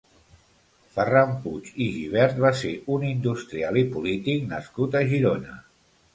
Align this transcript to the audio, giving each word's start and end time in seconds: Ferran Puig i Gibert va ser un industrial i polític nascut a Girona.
Ferran 0.95 1.35
Puig 1.43 1.69
i 1.85 1.87
Gibert 1.97 2.39
va 2.47 2.51
ser 2.63 2.73
un 2.97 3.05
industrial 3.11 3.79
i 3.83 3.85
polític 3.93 4.51
nascut 4.57 4.99
a 5.03 5.05
Girona. 5.15 5.63